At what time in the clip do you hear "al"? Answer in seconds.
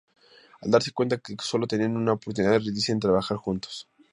0.61-0.71